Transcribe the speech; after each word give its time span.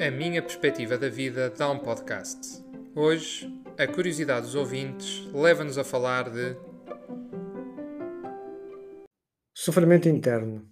A 0.00 0.10
minha 0.10 0.40
perspectiva 0.40 0.96
da 0.96 1.10
vida 1.10 1.50
dá 1.50 1.70
um 1.70 1.78
podcast. 1.78 2.64
Hoje, 2.96 3.52
a 3.76 3.86
curiosidade 3.86 4.46
dos 4.46 4.54
ouvintes 4.54 5.30
leva-nos 5.30 5.76
a 5.76 5.84
falar 5.84 6.30
de. 6.30 6.56
Sofrimento 9.52 10.08
interno. 10.08 10.66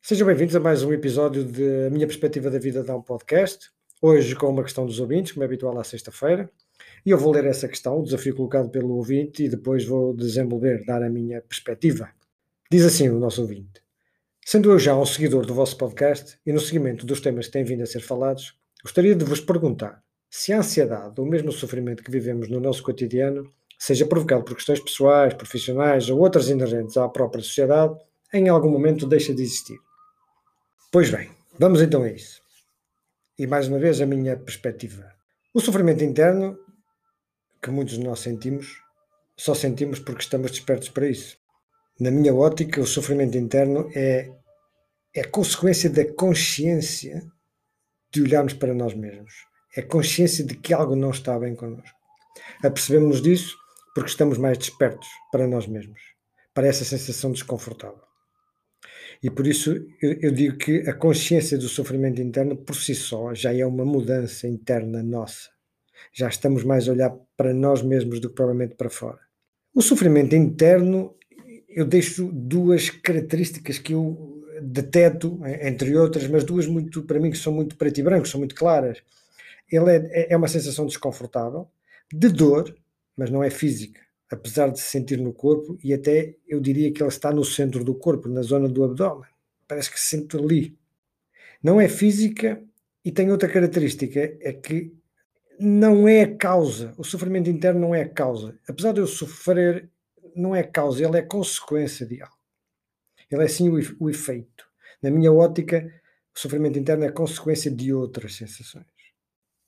Sejam 0.00 0.26
bem-vindos 0.26 0.56
a 0.56 0.60
mais 0.60 0.82
um 0.82 0.90
episódio 0.90 1.44
de 1.44 1.86
A 1.86 1.90
Minha 1.90 2.06
Perspectiva 2.06 2.50
da 2.50 2.58
Vida 2.58 2.82
dá 2.82 2.96
um 2.96 3.02
podcast. 3.02 3.70
Hoje 4.00 4.34
com 4.34 4.48
uma 4.48 4.62
questão 4.62 4.86
dos 4.86 5.00
ouvintes, 5.00 5.32
como 5.32 5.44
é 5.44 5.46
habitual 5.46 5.78
à 5.78 5.84
sexta-feira. 5.84 6.50
E 7.04 7.10
eu 7.10 7.18
vou 7.18 7.30
ler 7.30 7.44
essa 7.44 7.68
questão, 7.68 8.00
o 8.00 8.04
desafio 8.04 8.34
colocado 8.34 8.70
pelo 8.70 8.94
ouvinte, 8.94 9.44
e 9.44 9.50
depois 9.50 9.84
vou 9.84 10.16
desenvolver, 10.16 10.82
dar 10.86 11.02
a 11.02 11.10
minha 11.10 11.42
perspectiva. 11.42 12.10
Diz 12.74 12.84
assim 12.84 13.08
o 13.08 13.20
nosso 13.20 13.40
ouvinte. 13.40 13.80
Sendo 14.44 14.72
eu 14.72 14.80
já 14.80 14.96
um 14.96 15.06
seguidor 15.06 15.46
do 15.46 15.54
vosso 15.54 15.78
podcast 15.78 16.36
e 16.44 16.52
no 16.52 16.58
seguimento 16.58 17.06
dos 17.06 17.20
temas 17.20 17.46
que 17.46 17.52
têm 17.52 17.62
vindo 17.62 17.84
a 17.84 17.86
ser 17.86 18.00
falados, 18.00 18.58
gostaria 18.82 19.14
de 19.14 19.24
vos 19.24 19.40
perguntar 19.40 20.02
se 20.28 20.52
a 20.52 20.58
ansiedade 20.58 21.20
ou 21.20 21.24
mesmo 21.24 21.50
o 21.50 21.52
sofrimento 21.52 22.02
que 22.02 22.10
vivemos 22.10 22.50
no 22.50 22.58
nosso 22.58 22.82
cotidiano, 22.82 23.48
seja 23.78 24.04
provocado 24.04 24.42
por 24.42 24.56
questões 24.56 24.80
pessoais, 24.80 25.34
profissionais 25.34 26.10
ou 26.10 26.18
outras 26.18 26.48
inerentes 26.48 26.96
à 26.96 27.08
própria 27.08 27.44
sociedade, 27.44 27.96
em 28.32 28.48
algum 28.48 28.70
momento 28.70 29.06
deixa 29.06 29.32
de 29.32 29.42
existir. 29.42 29.78
Pois 30.90 31.08
bem, 31.08 31.30
vamos 31.56 31.80
então 31.80 32.02
a 32.02 32.10
isso. 32.10 32.42
E 33.38 33.46
mais 33.46 33.68
uma 33.68 33.78
vez 33.78 34.00
a 34.00 34.06
minha 34.06 34.36
perspectiva. 34.36 35.12
O 35.54 35.60
sofrimento 35.60 36.02
interno, 36.02 36.58
que 37.62 37.70
muitos 37.70 37.94
de 37.96 38.02
nós 38.02 38.18
sentimos, 38.18 38.82
só 39.36 39.54
sentimos 39.54 40.00
porque 40.00 40.22
estamos 40.22 40.50
despertos 40.50 40.88
para 40.88 41.08
isso. 41.08 41.43
Na 41.98 42.10
minha 42.10 42.34
ótica, 42.34 42.80
o 42.80 42.86
sofrimento 42.86 43.38
interno 43.38 43.88
é, 43.94 44.30
é 45.14 45.24
consequência 45.24 45.88
da 45.88 46.04
consciência 46.12 47.22
de 48.12 48.22
olharmos 48.22 48.52
para 48.52 48.74
nós 48.74 48.94
mesmos. 48.94 49.32
É 49.76 49.82
consciência 49.82 50.44
de 50.44 50.56
que 50.56 50.74
algo 50.74 50.96
não 50.96 51.10
está 51.10 51.38
bem 51.38 51.54
connosco. 51.54 51.96
Apercebemos-nos 52.62 53.22
disso 53.22 53.56
porque 53.94 54.10
estamos 54.10 54.38
mais 54.38 54.58
despertos 54.58 55.06
para 55.30 55.46
nós 55.46 55.68
mesmos, 55.68 56.00
para 56.52 56.66
essa 56.66 56.84
sensação 56.84 57.30
desconfortável. 57.30 58.02
E 59.22 59.30
por 59.30 59.46
isso 59.46 59.70
eu, 60.02 60.18
eu 60.20 60.32
digo 60.32 60.56
que 60.58 60.80
a 60.88 60.92
consciência 60.92 61.56
do 61.56 61.68
sofrimento 61.68 62.20
interno 62.20 62.56
por 62.56 62.74
si 62.74 62.94
só 62.94 63.32
já 63.34 63.54
é 63.54 63.64
uma 63.64 63.84
mudança 63.84 64.48
interna 64.48 65.02
nossa. 65.02 65.48
Já 66.12 66.28
estamos 66.28 66.64
mais 66.64 66.88
a 66.88 66.92
olhar 66.92 67.14
para 67.36 67.54
nós 67.54 67.82
mesmos 67.82 68.20
do 68.20 68.28
que 68.28 68.34
provavelmente 68.34 68.74
para 68.74 68.90
fora. 68.90 69.20
O 69.72 69.80
sofrimento 69.80 70.34
interno 70.34 71.16
eu 71.74 71.84
deixo 71.84 72.30
duas 72.32 72.88
características 72.88 73.78
que 73.78 73.92
eu 73.92 74.44
deteto, 74.62 75.40
entre 75.60 75.96
outras, 75.96 76.26
mas 76.28 76.44
duas 76.44 76.66
muito, 76.66 77.02
para 77.02 77.18
mim, 77.18 77.30
que 77.30 77.36
são 77.36 77.52
muito 77.52 77.76
preto 77.76 77.98
e 77.98 78.02
branco, 78.02 78.28
são 78.28 78.38
muito 78.38 78.54
claras. 78.54 79.02
Ele 79.70 79.90
é, 79.90 80.32
é 80.32 80.36
uma 80.36 80.46
sensação 80.46 80.86
desconfortável, 80.86 81.68
de 82.12 82.28
dor, 82.28 82.74
mas 83.16 83.28
não 83.30 83.42
é 83.42 83.50
física, 83.50 84.00
apesar 84.30 84.68
de 84.68 84.78
se 84.78 84.88
sentir 84.88 85.18
no 85.18 85.32
corpo, 85.32 85.76
e 85.82 85.92
até 85.92 86.36
eu 86.46 86.60
diria 86.60 86.92
que 86.92 87.02
ele 87.02 87.08
está 87.08 87.32
no 87.32 87.44
centro 87.44 87.82
do 87.82 87.94
corpo, 87.94 88.28
na 88.28 88.42
zona 88.42 88.68
do 88.68 88.84
abdômen. 88.84 89.28
Parece 89.66 89.90
que 89.90 89.98
se 89.98 90.16
sente 90.16 90.36
ali. 90.36 90.78
Não 91.62 91.80
é 91.80 91.88
física 91.88 92.62
e 93.04 93.10
tem 93.10 93.32
outra 93.32 93.48
característica, 93.48 94.20
é 94.40 94.52
que 94.52 94.92
não 95.58 96.06
é 96.06 96.22
a 96.22 96.36
causa, 96.36 96.92
o 96.96 97.04
sofrimento 97.04 97.48
interno 97.50 97.80
não 97.80 97.94
é 97.94 98.02
a 98.02 98.08
causa. 98.08 98.58
Apesar 98.68 98.92
de 98.92 99.00
eu 99.00 99.06
sofrer 99.06 99.88
não 100.36 100.54
é 100.54 100.62
causa, 100.62 101.04
ele 101.04 101.18
é 101.18 101.22
consequência 101.22 102.06
de 102.06 102.22
algo. 102.22 102.36
Ele 103.30 103.44
é 103.44 103.48
sim 103.48 103.68
o, 103.68 103.78
o 104.00 104.10
efeito. 104.10 104.64
Na 105.02 105.10
minha 105.10 105.32
ótica, 105.32 105.92
o 106.34 106.38
sofrimento 106.38 106.78
interno 106.78 107.04
é 107.04 107.10
consequência 107.10 107.70
de 107.70 107.92
outras 107.92 108.34
sensações. 108.34 108.86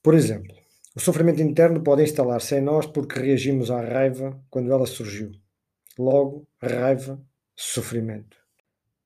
Por 0.01 0.13
exemplo, 0.13 0.55
o 0.95 0.99
sofrimento 0.99 1.41
interno 1.41 1.81
pode 1.81 2.03
instalar-se 2.03 2.55
em 2.55 2.61
nós 2.61 2.85
porque 2.85 3.19
reagimos 3.19 3.69
à 3.69 3.81
raiva 3.81 4.41
quando 4.49 4.71
ela 4.71 4.85
surgiu. 4.85 5.31
Logo, 5.97 6.47
raiva, 6.61 7.21
sofrimento. 7.55 8.37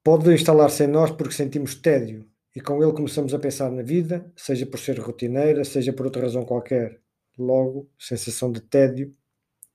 Pode 0.03 0.31
instalar-se 0.33 0.83
em 0.83 0.87
nós 0.87 1.11
porque 1.11 1.33
sentimos 1.33 1.75
tédio 1.75 2.27
e 2.55 2.61
com 2.61 2.83
ele 2.83 2.93
começamos 2.93 3.33
a 3.33 3.39
pensar 3.39 3.71
na 3.71 3.81
vida, 3.81 4.31
seja 4.35 4.65
por 4.65 4.79
ser 4.79 4.99
rotineira, 4.99 5.63
seja 5.63 5.93
por 5.93 6.05
outra 6.05 6.23
razão 6.23 6.45
qualquer. 6.45 6.99
Logo, 7.37 7.89
sensação 7.97 8.51
de 8.51 8.61
tédio, 8.61 9.15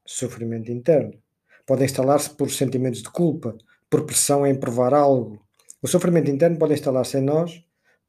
sofrimento 0.05 0.71
interno 0.71 1.21
podem 1.67 1.85
instalar-se 1.85 2.31
por 2.31 2.51
sentimentos 2.51 3.03
de 3.03 3.11
culpa, 3.11 3.57
por 3.91 4.05
pressão 4.05 4.47
em 4.47 4.55
provar 4.55 4.95
algo. 4.95 5.45
O 5.83 5.89
sofrimento 5.89 6.31
interno 6.31 6.59
pode 6.59 6.75
instalar-se 6.75 7.19
em 7.19 7.23
nós 7.23 7.63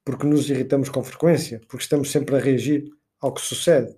porque 0.06 0.25
nos 0.25 0.50
irritamos 0.50 0.88
com 0.88 1.03
frequência, 1.03 1.59
porque 1.68 1.84
estamos 1.84 2.12
sempre 2.12 2.35
a 2.35 2.40
reagir 2.40 2.90
ao 3.19 3.34
que 3.34 3.41
sucede. 3.41 3.94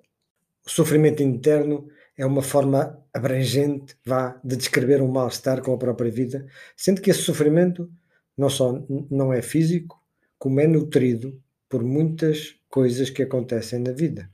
O 0.66 0.70
sofrimento 0.70 1.22
interno 1.22 1.88
é 2.18 2.26
uma 2.26 2.42
forma 2.42 3.00
abrangente, 3.14 3.96
vá, 4.06 4.40
de 4.44 4.56
descrever 4.56 5.02
um 5.02 5.08
mal-estar 5.08 5.62
com 5.62 5.74
a 5.74 5.78
própria 5.78 6.12
vida, 6.12 6.48
sendo 6.76 7.02
que 7.02 7.12
esse 7.12 7.22
sofrimento 7.22 7.90
não 8.38 8.50
só 8.50 8.84
não 9.10 9.32
é 9.32 9.42
físico, 9.42 10.02
como 10.38 10.60
é 10.60 10.68
nutrido 10.68 11.42
por 11.68 11.84
muitas 11.84 12.56
coisas 12.70 13.10
que 13.10 13.22
acontecem 13.22 13.80
na 13.80 13.92
vida. 13.92 14.30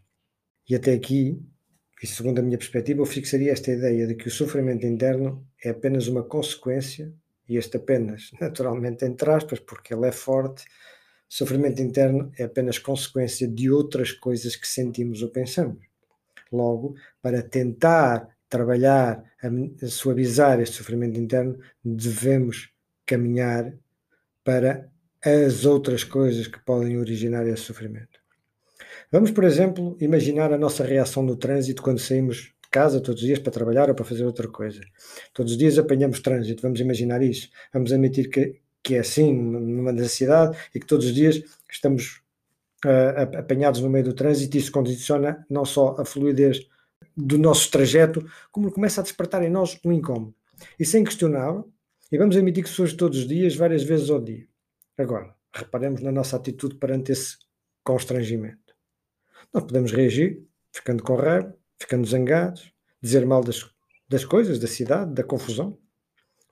E 0.69 0.75
até 0.75 0.93
aqui 0.93 1.39
e 2.01 2.07
segundo 2.07 2.39
a 2.39 2.41
minha 2.41 2.57
perspectiva, 2.57 3.01
eu 3.01 3.05
fixaria 3.05 3.51
esta 3.51 3.71
ideia 3.71 4.05
de 4.05 4.15
que 4.15 4.27
o 4.27 4.31
sofrimento 4.31 4.85
interno 4.85 5.47
é 5.63 5.69
apenas 5.69 6.07
uma 6.07 6.23
consequência, 6.23 7.13
e 7.47 7.57
este 7.57 7.77
apenas, 7.77 8.31
naturalmente, 8.39 9.05
entre 9.05 9.29
aspas, 9.31 9.59
porque 9.59 9.93
ele 9.93 10.07
é 10.07 10.11
forte, 10.11 10.65
sofrimento 11.27 11.81
interno 11.81 12.31
é 12.37 12.43
apenas 12.43 12.77
consequência 12.77 13.47
de 13.47 13.69
outras 13.71 14.11
coisas 14.11 14.55
que 14.55 14.67
sentimos 14.67 15.21
ou 15.21 15.29
pensamos. 15.29 15.83
Logo, 16.51 16.95
para 17.21 17.41
tentar 17.41 18.29
trabalhar, 18.47 19.23
suavizar 19.87 20.59
este 20.59 20.77
sofrimento 20.77 21.19
interno, 21.19 21.57
devemos 21.83 22.69
caminhar 23.05 23.73
para 24.43 24.89
as 25.23 25.65
outras 25.65 26.03
coisas 26.03 26.47
que 26.47 26.63
podem 26.63 26.97
originar 26.99 27.47
esse 27.47 27.63
sofrimento. 27.63 28.24
Vamos, 29.15 29.31
por 29.31 29.45
exemplo, 29.45 29.95
imaginar 30.01 30.51
a 30.51 30.57
nossa 30.57 30.83
reação 30.83 31.23
no 31.23 31.37
trânsito 31.37 31.81
quando 31.81 31.99
saímos 31.99 32.51
de 32.61 32.69
casa 32.69 32.99
todos 32.99 33.21
os 33.21 33.25
dias 33.25 33.39
para 33.39 33.49
trabalhar 33.49 33.87
ou 33.87 33.95
para 33.95 34.03
fazer 34.03 34.25
outra 34.25 34.45
coisa. 34.45 34.81
Todos 35.33 35.53
os 35.53 35.57
dias 35.57 35.79
apanhamos 35.79 36.19
trânsito, 36.19 36.61
vamos 36.61 36.81
imaginar 36.81 37.21
isso. 37.21 37.49
Vamos 37.71 37.93
admitir 37.93 38.29
que, 38.29 38.59
que 38.83 38.95
é 38.95 38.99
assim 38.99 39.31
numa 39.33 39.97
cidade 40.09 40.57
e 40.75 40.81
que 40.81 40.85
todos 40.85 41.05
os 41.05 41.13
dias 41.13 41.41
estamos 41.71 42.23
uh, 42.83 43.37
apanhados 43.39 43.79
no 43.79 43.89
meio 43.89 44.03
do 44.03 44.13
trânsito 44.13 44.57
e 44.57 44.59
isso 44.59 44.69
condiciona 44.69 45.45
não 45.49 45.63
só 45.63 45.95
a 45.97 46.03
fluidez 46.03 46.67
do 47.15 47.37
nosso 47.37 47.71
trajeto, 47.71 48.21
como 48.51 48.69
começa 48.69 48.99
a 48.99 49.03
despertar 49.05 49.41
em 49.43 49.49
nós 49.49 49.79
um 49.85 49.93
incómodo. 49.93 50.35
Isso 50.77 50.97
é 50.97 50.99
inquestionável 50.99 51.71
e 52.11 52.17
vamos 52.17 52.35
admitir 52.35 52.65
que 52.65 52.69
surge 52.69 52.97
todos 52.97 53.19
os 53.19 53.27
dias, 53.29 53.55
várias 53.55 53.83
vezes 53.83 54.09
ao 54.09 54.19
dia. 54.19 54.45
Agora, 54.97 55.33
reparemos 55.53 56.01
na 56.01 56.11
nossa 56.11 56.35
atitude 56.35 56.75
perante 56.75 57.13
esse 57.13 57.37
constrangimento. 57.81 58.64
Nós 59.53 59.63
podemos 59.63 59.91
reagir, 59.91 60.43
ficando 60.71 61.03
com 61.03 61.15
raiva, 61.15 61.55
ficando 61.79 62.07
zangados, 62.07 62.71
dizer 63.01 63.25
mal 63.25 63.43
das, 63.43 63.69
das 64.07 64.25
coisas, 64.25 64.59
da 64.59 64.67
cidade, 64.67 65.13
da 65.13 65.23
confusão. 65.23 65.77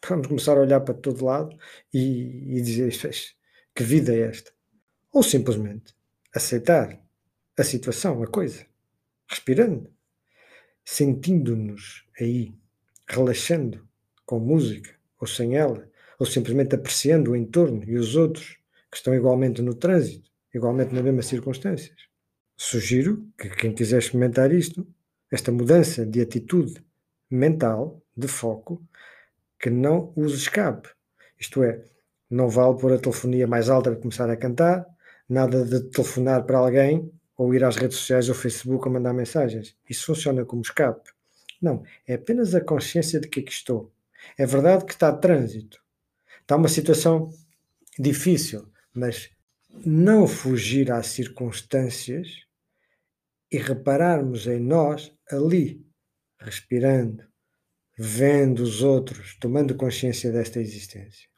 Vamos 0.08 0.28
começar 0.28 0.58
a 0.58 0.62
olhar 0.62 0.82
para 0.82 0.94
todo 0.94 1.26
lado 1.26 1.58
e, 1.94 2.58
e 2.58 2.62
dizer 2.62 2.92
que 3.76 3.84
vida 3.84 4.14
é 4.14 4.20
esta? 4.22 4.52
Ou 5.12 5.24
simplesmente 5.24 5.96
aceitar 6.34 7.00
a 7.58 7.64
situação, 7.64 8.22
a 8.22 8.28
coisa, 8.28 8.66
respirando, 9.28 9.90
sentindo-nos 10.84 12.06
aí, 12.20 12.54
relaxando 13.08 13.88
com 14.26 14.40
música 14.40 14.96
ou 15.20 15.28
sem 15.28 15.56
ela, 15.56 15.90
ou 16.20 16.26
simplesmente 16.26 16.76
apreciando 16.76 17.32
o 17.32 17.36
entorno 17.36 17.84
e 17.86 17.96
os 17.96 18.16
outros 18.16 18.58
que 18.92 18.98
estão 18.98 19.14
igualmente 19.16 19.62
no 19.62 19.74
trânsito, 19.74 20.30
igualmente 20.54 20.94
nas 20.94 21.04
mesmas 21.04 21.26
circunstâncias. 21.26 22.13
Sugiro 22.66 23.28
que 23.38 23.50
quem 23.50 23.76
quiser 23.76 24.00
experimentar 24.00 24.54
isto, 24.54 24.88
esta 25.30 25.52
mudança 25.52 26.06
de 26.06 26.22
atitude 26.22 26.82
mental, 27.30 28.02
de 28.16 28.26
foco, 28.26 28.82
que 29.60 29.70
não 29.70 30.14
use 30.16 30.38
escape. 30.38 30.88
Isto 31.38 31.62
é, 31.62 31.84
não 32.30 32.48
vale 32.48 32.80
pôr 32.80 32.94
a 32.94 32.98
telefonia 32.98 33.46
mais 33.46 33.70
alta 33.70 33.92
para 33.92 34.00
começar 34.00 34.30
a 34.30 34.38
cantar, 34.38 34.88
nada 35.28 35.66
de 35.66 35.82
telefonar 35.90 36.46
para 36.46 36.58
alguém 36.58 37.12
ou 37.36 37.54
ir 37.54 37.66
às 37.66 37.76
redes 37.76 37.98
sociais 37.98 38.30
ou 38.30 38.36
Facebook 38.36 38.88
a 38.88 38.92
mandar 38.92 39.14
mensagens. 39.14 39.76
Isso 39.90 40.06
funciona 40.06 40.46
como 40.46 40.62
escape. 40.62 41.12
Não, 41.62 41.84
é 42.08 42.14
apenas 42.14 42.56
a 42.56 42.62
consciência 42.62 43.20
de 43.20 43.28
que 43.28 43.42
aqui 43.42 43.52
estou. 43.52 43.92
É 44.38 44.46
verdade 44.46 44.86
que 44.86 44.94
está 44.94 45.12
de 45.12 45.20
trânsito. 45.20 45.84
Está 46.42 46.56
uma 46.56 46.70
situação 46.70 47.30
difícil, 48.00 48.66
mas 48.94 49.30
não 49.86 50.26
fugir 50.26 50.94
às 50.94 51.08
circunstâncias 51.08 52.44
e 53.54 53.58
repararmos 53.58 54.48
em 54.48 54.60
nós 54.60 55.14
ali, 55.30 55.86
respirando, 56.40 57.24
vendo 57.96 58.64
os 58.64 58.82
outros, 58.82 59.38
tomando 59.40 59.76
consciência 59.76 60.32
desta 60.32 60.60
existência. 60.60 61.30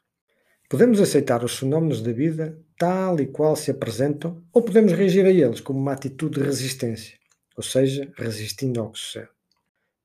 Podemos 0.66 0.98
aceitar 0.98 1.44
os 1.44 1.58
fenómenos 1.58 2.00
da 2.00 2.12
vida 2.12 2.58
tal 2.78 3.20
e 3.20 3.26
qual 3.26 3.54
se 3.54 3.70
apresentam, 3.70 4.42
ou 4.50 4.62
podemos 4.62 4.92
reagir 4.92 5.26
a 5.26 5.30
eles 5.30 5.60
como 5.60 5.78
uma 5.78 5.92
atitude 5.92 6.40
de 6.40 6.46
resistência, 6.46 7.18
ou 7.54 7.62
seja, 7.62 8.10
resistindo 8.16 8.80
ao 8.80 8.90
que 8.90 8.98
sucede. 8.98 9.28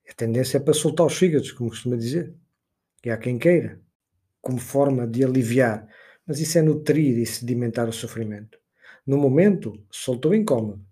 A 0.10 0.13
tendência 0.13 0.58
é 0.58 0.60
para 0.60 0.74
soltar 0.74 1.08
os 1.08 1.18
fígados, 1.18 1.54
como 1.54 1.69
costuma 1.69 1.96
dizer, 1.96 2.36
e 3.06 3.10
há 3.10 3.18
quem 3.18 3.40
queira, 3.40 3.80
como 4.42 4.60
forma 4.60 5.08
de 5.08 5.24
aliviar, 5.24 5.88
mas 6.28 6.40
isso 6.42 6.58
é 6.58 6.62
nutrir 6.62 7.18
e 7.18 7.25
sedimentar 7.25 7.88
o 7.88 7.94
sofrimento. 7.94 8.60
No 9.08 9.18
momento, 9.18 9.74
soltou 9.90 10.36
incómodo, 10.36 10.86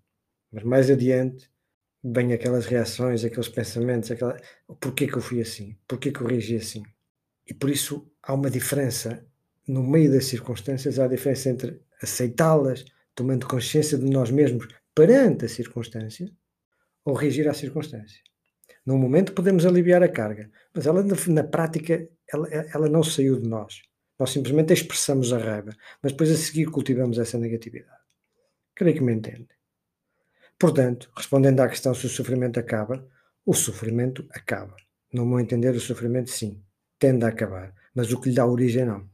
mas 0.51 0.63
mais 0.63 0.90
adiante 0.90 1.50
vêm 2.04 2.34
aquelas 2.34 2.66
reações, 2.66 3.24
aqueles 3.24 3.50
pensamentos, 3.50 4.10
aquela... 4.12 4.38
porquê 4.80 5.07
que 5.07 5.16
eu 5.16 5.22
fui 5.22 5.42
assim? 5.42 5.78
Porquê 5.88 6.12
que 6.12 6.22
eu 6.22 6.28
reagi 6.28 6.56
assim? 6.56 6.84
E 7.46 7.54
por 7.54 7.69
isso 7.69 8.10
há 8.24 8.34
uma 8.34 8.50
diferença, 8.50 9.25
no 9.68 9.84
meio 9.84 10.12
das 10.12 10.25
circunstâncias, 10.25 11.00
há 11.00 11.06
a 11.06 11.10
diferença 11.10 11.50
entre 11.50 11.81
aceitá-las, 12.01 12.86
tomando 13.13 13.48
consciência 13.48 13.98
de 13.98 14.10
nós 14.10 14.31
mesmos 14.31 14.68
perante 14.96 15.46
a 15.46 15.50
circunstância, 15.50 16.30
ou 17.04 17.13
reagir 17.13 17.48
à 17.48 17.54
circunstância. 17.54 18.22
No 18.86 18.98
momento 18.98 19.34
podemos 19.34 19.66
aliviar 19.66 20.02
a 20.04 20.10
carga, 20.10 20.50
mas 20.74 20.86
ela 20.86 21.04
na 21.04 21.44
prática 21.44 22.07
ela, 22.31 22.48
ela 22.48 22.90
não 22.90 23.04
saiu 23.04 23.40
de 23.40 23.48
nós. 23.48 23.81
Nós 24.18 24.31
simplesmente 24.31 24.74
expressamos 24.74 25.31
a 25.31 25.38
raiva, 25.38 25.72
mas 26.02 26.12
depois 26.12 26.31
a 26.31 26.36
seguir 26.36 26.66
cultivamos 26.66 27.18
essa 27.18 27.38
negatividade. 27.38 28.00
Creio 28.75 28.95
que 28.95 29.04
me 29.04 29.13
entende. 29.13 29.48
Portanto, 30.59 31.09
respondendo 31.15 31.61
à 31.61 31.69
questão 31.69 31.94
se 31.95 32.06
o 32.06 32.09
sofrimento 32.09 32.59
acaba, 32.59 33.07
o 33.45 33.53
sofrimento 33.53 34.27
acaba. 34.29 34.75
No 35.11 35.25
meu 35.25 35.39
entender, 35.39 35.73
o 35.73 35.79
sofrimento 35.79 36.29
sim, 36.29 36.61
tende 37.00 37.23
a 37.23 37.29
acabar, 37.29 37.73
mas 37.95 38.11
o 38.11 38.19
que 38.19 38.29
lhe 38.29 38.35
dá 38.35 38.45
origem 38.45 38.85
não. 38.85 39.09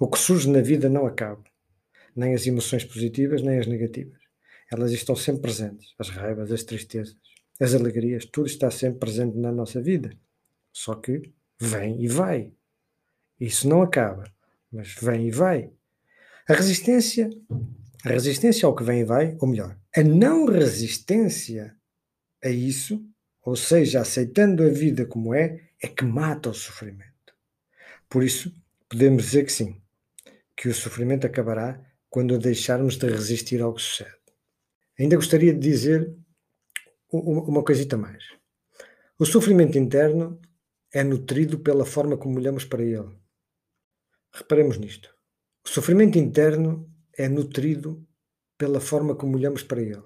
O 0.00 0.08
que 0.08 0.18
surge 0.18 0.50
na 0.50 0.62
vida 0.62 0.88
não 0.88 1.06
acaba, 1.06 1.44
nem 2.16 2.34
as 2.34 2.46
emoções 2.46 2.84
positivas, 2.84 3.42
nem 3.42 3.58
as 3.58 3.66
negativas. 3.66 4.18
Elas 4.72 4.92
estão 4.92 5.14
sempre 5.14 5.42
presentes, 5.42 5.94
as 5.98 6.08
raivas, 6.08 6.50
as 6.50 6.64
tristezas, 6.64 7.16
as 7.60 7.74
alegrias, 7.74 8.24
tudo 8.24 8.46
está 8.46 8.70
sempre 8.70 8.98
presente 8.98 9.36
na 9.36 9.52
nossa 9.52 9.80
vida. 9.80 10.10
Só 10.72 10.94
que 10.94 11.32
vem 11.60 12.02
e 12.02 12.08
vai. 12.08 12.50
Isso 13.38 13.68
não 13.68 13.82
acaba, 13.82 14.24
mas 14.72 14.94
vem 14.94 15.28
e 15.28 15.30
vai. 15.30 15.70
A 16.48 16.54
resistência, 16.54 17.28
a 18.06 18.12
resistência 18.12 18.66
ao 18.66 18.74
que 18.74 18.84
vem 18.84 19.00
e 19.00 19.04
vai, 19.04 19.36
ou 19.40 19.48
melhor, 19.48 19.76
a 19.94 20.02
não 20.02 20.46
resistência 20.46 21.76
a 22.42 22.48
isso, 22.48 23.04
ou 23.42 23.56
seja, 23.56 24.00
aceitando 24.00 24.62
a 24.62 24.68
vida 24.68 25.04
como 25.04 25.34
é, 25.34 25.60
é 25.82 25.88
que 25.88 26.04
mata 26.04 26.50
o 26.50 26.54
sofrimento. 26.54 27.34
Por 28.08 28.22
isso, 28.22 28.54
podemos 28.88 29.24
dizer 29.24 29.44
que 29.44 29.52
sim, 29.52 29.82
que 30.56 30.68
o 30.68 30.74
sofrimento 30.74 31.26
acabará 31.26 31.80
quando 32.08 32.38
deixarmos 32.38 32.96
de 32.96 33.08
resistir 33.08 33.60
ao 33.60 33.74
que 33.74 33.82
sucede. 33.82 34.10
Ainda 34.98 35.16
gostaria 35.16 35.52
de 35.52 35.58
dizer 35.58 36.16
uma 37.10 37.64
coisita 37.64 37.96
mais. 37.96 38.22
O 39.18 39.26
sofrimento 39.26 39.76
interno 39.76 40.40
é 40.92 41.02
nutrido 41.02 41.58
pela 41.58 41.84
forma 41.84 42.16
como 42.16 42.38
olhamos 42.38 42.64
para 42.64 42.82
ele. 42.82 43.18
Reparemos 44.32 44.78
nisto. 44.78 45.12
O 45.64 45.68
sofrimento 45.68 46.18
interno 46.18 46.88
é 47.16 47.28
nutrido 47.28 48.06
pela 48.58 48.80
forma 48.80 49.14
como 49.14 49.36
olhamos 49.36 49.62
para 49.62 49.80
ele. 49.80 50.02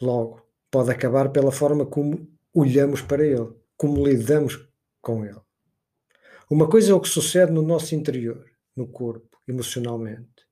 Logo, 0.00 0.42
pode 0.70 0.90
acabar 0.90 1.30
pela 1.30 1.52
forma 1.52 1.86
como 1.86 2.28
olhamos 2.52 3.00
para 3.00 3.26
ele, 3.26 3.52
como 3.76 4.06
lidamos 4.06 4.68
com 5.00 5.24
ele. 5.24 5.40
Uma 6.50 6.68
coisa 6.68 6.92
é 6.92 6.94
o 6.94 7.00
que 7.00 7.08
sucede 7.08 7.52
no 7.52 7.62
nosso 7.62 7.94
interior, 7.94 8.44
no 8.76 8.86
corpo, 8.86 9.38
emocionalmente, 9.46 10.46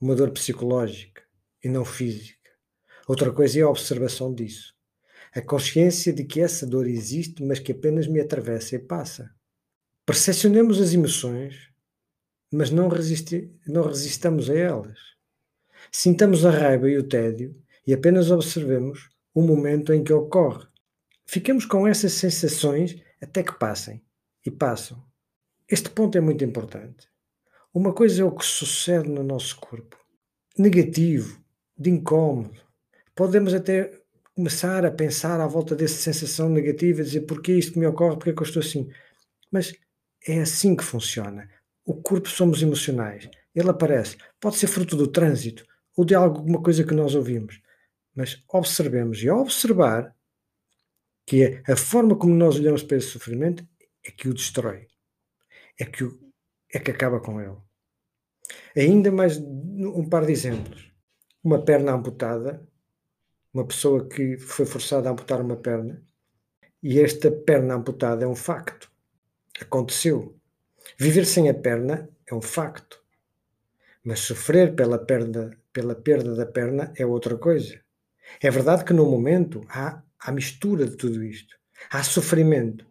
uma 0.00 0.14
dor 0.14 0.30
psicológica 0.30 1.22
e 1.62 1.68
não 1.68 1.84
física. 1.84 2.50
Outra 3.08 3.32
coisa 3.32 3.58
é 3.58 3.62
a 3.62 3.68
observação 3.68 4.32
disso 4.34 4.74
a 5.32 5.40
consciência 5.40 6.12
de 6.12 6.24
que 6.24 6.40
essa 6.40 6.66
dor 6.66 6.88
existe, 6.88 7.42
mas 7.44 7.60
que 7.60 7.72
apenas 7.72 8.06
me 8.06 8.20
atravessa 8.20 8.74
e 8.74 8.78
passa. 8.78 9.32
Percepcionemos 10.04 10.80
as 10.80 10.92
emoções, 10.92 11.69
mas 12.52 12.70
não, 12.70 12.88
resisti 12.88 13.50
não 13.66 13.82
resistamos 13.82 14.50
a 14.50 14.54
elas. 14.54 14.98
Sintamos 15.90 16.44
a 16.44 16.50
raiva 16.50 16.88
e 16.88 16.98
o 16.98 17.08
tédio 17.08 17.54
e 17.86 17.92
apenas 17.92 18.30
observemos 18.30 19.08
o 19.34 19.42
momento 19.42 19.92
em 19.92 20.02
que 20.02 20.12
ocorre. 20.12 20.66
Fiquemos 21.26 21.64
com 21.64 21.86
essas 21.86 22.12
sensações 22.12 23.00
até 23.22 23.42
que 23.42 23.56
passem. 23.58 24.02
E 24.44 24.50
passam. 24.50 25.02
Este 25.68 25.90
ponto 25.90 26.16
é 26.16 26.20
muito 26.20 26.42
importante. 26.44 27.08
Uma 27.72 27.92
coisa 27.92 28.22
é 28.22 28.24
o 28.24 28.34
que 28.34 28.44
sucede 28.44 29.08
no 29.08 29.22
nosso 29.22 29.56
corpo. 29.60 29.96
Negativo, 30.58 31.40
de 31.78 31.90
incómodo. 31.90 32.60
Podemos 33.14 33.54
até 33.54 34.00
começar 34.34 34.84
a 34.84 34.90
pensar 34.90 35.40
à 35.40 35.46
volta 35.46 35.76
dessa 35.76 35.96
sensação 35.96 36.48
negativa, 36.48 37.02
dizer 37.02 37.22
porque 37.22 37.52
isto 37.52 37.78
me 37.78 37.86
ocorre, 37.86 38.16
porque 38.16 38.30
é 38.30 38.32
que 38.32 38.42
eu 38.42 38.46
estou 38.46 38.60
assim. 38.60 38.90
Mas 39.52 39.72
é 40.26 40.40
assim 40.40 40.74
que 40.74 40.82
funciona. 40.82 41.48
O 41.90 41.94
corpo 42.02 42.28
somos 42.28 42.62
emocionais. 42.62 43.28
Ele 43.54 43.70
aparece. 43.70 44.16
Pode 44.38 44.56
ser 44.56 44.66
fruto 44.68 44.96
do 44.96 45.08
trânsito 45.08 45.64
ou 45.96 46.04
de 46.04 46.14
alguma 46.14 46.62
coisa 46.62 46.84
que 46.84 46.94
nós 46.94 47.14
ouvimos. 47.14 47.60
Mas 48.14 48.42
observemos 48.48 49.22
e 49.22 49.28
ao 49.28 49.40
observar 49.40 50.14
que 51.26 51.42
é 51.42 51.72
a 51.72 51.76
forma 51.76 52.16
como 52.16 52.34
nós 52.34 52.56
olhamos 52.56 52.82
para 52.82 52.96
esse 52.96 53.08
sofrimento 53.08 53.66
é 54.04 54.10
que 54.10 54.28
o 54.28 54.34
destrói. 54.34 54.86
É 55.78 55.84
que, 55.84 56.04
o, 56.04 56.18
é 56.72 56.78
que 56.78 56.90
acaba 56.90 57.20
com 57.20 57.40
ele. 57.40 57.56
Ainda 58.76 59.10
mais 59.10 59.38
um 59.38 60.08
par 60.08 60.26
de 60.26 60.32
exemplos. 60.32 60.90
Uma 61.42 61.64
perna 61.64 61.92
amputada 61.92 62.66
uma 63.52 63.66
pessoa 63.66 64.08
que 64.08 64.38
foi 64.38 64.64
forçada 64.64 65.08
a 65.08 65.12
amputar 65.12 65.40
uma 65.40 65.56
perna 65.56 66.00
e 66.80 67.00
esta 67.00 67.30
perna 67.30 67.74
amputada 67.74 68.24
é 68.24 68.28
um 68.28 68.36
facto. 68.36 68.90
Aconteceu. 69.60 70.39
Viver 70.98 71.24
sem 71.24 71.48
a 71.48 71.54
perna 71.54 72.08
é 72.26 72.34
um 72.34 72.42
facto. 72.42 73.02
Mas 74.04 74.20
sofrer 74.20 74.74
pela 74.74 74.98
perda, 74.98 75.56
pela 75.72 75.94
perda 75.94 76.34
da 76.34 76.46
perna 76.46 76.92
é 76.96 77.04
outra 77.04 77.36
coisa. 77.36 77.80
É 78.40 78.50
verdade 78.50 78.84
que 78.84 78.92
no 78.92 79.06
momento 79.06 79.64
há 79.68 80.02
a 80.18 80.32
mistura 80.32 80.86
de 80.86 80.96
tudo 80.96 81.22
isto. 81.24 81.56
Há 81.90 82.02
sofrimento. 82.02 82.86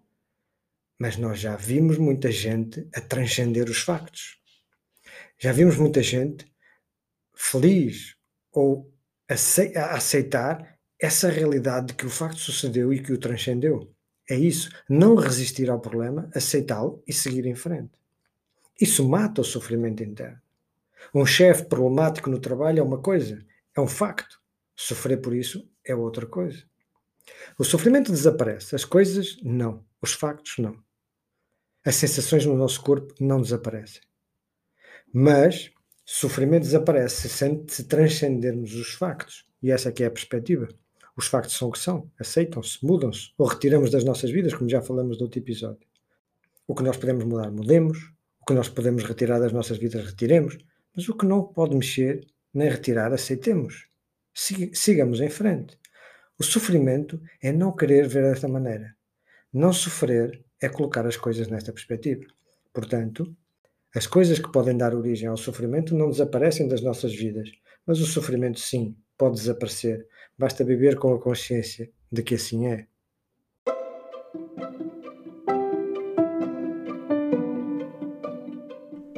Mas 0.98 1.18
nós 1.18 1.40
já 1.40 1.56
vimos 1.56 1.98
muita 1.98 2.32
gente 2.32 2.88
a 2.94 3.00
transcender 3.00 3.70
os 3.70 3.80
factos. 3.80 4.38
Já 5.38 5.52
vimos 5.52 5.78
muita 5.78 6.04
gente 6.04 6.46
feliz 7.34 8.16
ou 8.52 8.92
a 9.30 9.96
aceitar 9.96 10.78
essa 11.00 11.30
realidade 11.30 11.88
de 11.88 11.94
que 11.94 12.06
o 12.06 12.10
facto 12.10 12.40
sucedeu 12.40 12.94
e 12.94 13.02
que 13.02 13.14
o 13.14 13.18
transcendeu. 13.18 13.94
É 14.30 14.36
isso. 14.36 14.70
Não 14.90 15.16
resistir 15.16 15.70
ao 15.70 15.80
problema, 15.80 16.30
aceitá-lo 16.36 17.02
e 17.08 17.14
seguir 17.14 17.46
em 17.46 17.56
frente. 17.56 17.99
Isso 18.80 19.08
mata 19.08 19.42
o 19.42 19.46
sofrimento 19.46 20.04
interno. 20.04 20.40
Um 21.14 21.26
chefe 21.26 21.66
problemático 21.66 22.30
no 22.30 22.40
trabalho 22.40 22.80
é 22.80 22.84
uma 22.84 23.00
coisa, 23.00 23.46
é 23.76 23.82
um 23.82 23.88
facto. 23.88 24.40
Sofrer 24.76 25.18
por 25.22 25.36
isso 25.36 25.70
é 25.84 25.94
outra 25.96 26.26
coisa. 26.26 26.64
O 27.58 27.64
sofrimento 27.64 28.12
desaparece, 28.12 28.76
as 28.76 28.86
coisas 28.86 29.38
não, 29.44 29.86
os 30.02 30.14
factos 30.14 30.58
não. 30.58 30.82
As 31.86 31.96
sensações 31.96 32.46
no 32.46 32.56
nosso 32.56 32.82
corpo 32.82 33.14
não 33.20 33.42
desaparecem. 33.42 34.02
Mas 35.14 35.72
Sofrimento 36.12 36.64
desaparece 36.64 37.30
se, 37.30 37.84
transcendermos 37.84 38.74
os 38.74 38.94
factos. 38.94 39.46
E 39.62 39.70
essa 39.70 39.90
aqui 39.90 40.04
é 40.04 40.08
a 40.08 40.12
perspectiva. 40.12 40.68
Os 41.16 41.28
factos 41.28 41.56
são 41.56 41.68
o 41.68 41.72
que 41.72 41.78
são, 41.78 42.10
aceitam-se, 42.20 42.84
mudam-se, 42.84 43.32
ou 43.38 43.46
retiramos 43.46 43.92
das 43.92 44.04
nossas 44.04 44.32
vidas, 44.32 44.56
como 44.56 44.68
já 44.68 44.82
falamos 44.82 45.20
do 45.20 45.26
outro 45.26 45.40
episódio. 45.40 45.88
O 46.68 46.74
que 46.74 46.82
nós 46.82 46.98
podemos 46.98 47.24
mudar, 47.26 47.52
mudemos. 47.52 48.12
Que 48.50 48.56
nós 48.56 48.68
podemos 48.68 49.04
retirar 49.04 49.38
das 49.38 49.54
nossas 49.54 49.78
vidas, 49.78 50.04
retiremos. 50.04 50.58
Mas 50.96 51.08
o 51.08 51.16
que 51.16 51.24
não 51.24 51.44
pode 51.44 51.76
mexer, 51.76 52.26
nem 52.52 52.68
retirar, 52.68 53.14
aceitemos. 53.14 53.88
Sigamos 54.34 55.22
em 55.22 55.30
frente. 55.30 55.78
O 56.36 56.44
sofrimento 56.44 57.22
é 57.44 57.52
não 57.52 57.72
querer 57.76 58.08
ver 58.08 58.24
desta 58.24 58.48
maneira. 58.48 58.96
Não 59.54 59.72
sofrer 59.72 60.44
é 60.60 60.68
colocar 60.68 61.06
as 61.06 61.16
coisas 61.16 61.48
nesta 61.48 61.72
perspectiva. 61.72 62.26
Portanto, 62.74 63.38
as 63.94 64.08
coisas 64.08 64.40
que 64.40 64.52
podem 64.52 64.76
dar 64.76 64.96
origem 64.96 65.28
ao 65.28 65.38
sofrimento 65.38 65.94
não 65.94 66.10
desaparecem 66.10 66.68
das 66.68 66.82
nossas 66.82 67.14
vidas, 67.14 67.52
mas 67.86 68.02
o 68.02 68.06
sofrimento, 68.08 68.60
sim, 68.60 68.98
pode 69.16 69.36
desaparecer. 69.36 70.08
Basta 70.36 70.66
viver 70.66 70.98
com 70.98 71.14
a 71.14 71.22
consciência 71.22 71.92
de 72.12 72.24
que 72.24 72.34
assim 72.34 72.66
é. 72.66 72.88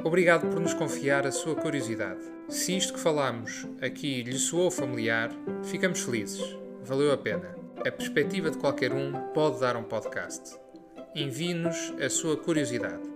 Obrigado 0.04 0.48
por 0.48 0.60
nos 0.60 0.74
confiar 0.74 1.28
a 1.28 1.32
sua 1.32 1.56
curiosidade. 1.56 2.22
Se 2.50 2.76
isto 2.76 2.94
que 2.94 3.00
falamos 3.00 3.68
aqui 3.82 4.24
lhe 4.24 4.38
soou 4.38 4.72
familiar, 4.72 5.32
ficamos 5.64 6.02
felizes. 6.02 6.58
Valeu 6.84 7.12
a 7.12 7.18
pena. 7.18 7.56
A 7.86 7.92
perspectiva 7.92 8.50
de 8.50 8.58
qualquer 8.58 8.94
um 8.94 9.12
pode 9.34 9.60
dar 9.60 9.76
um 9.76 9.84
podcast. 9.84 10.62
envie-nos 11.16 11.94
a 12.02 12.10
sua 12.10 12.38
curiosidade. 12.38 13.11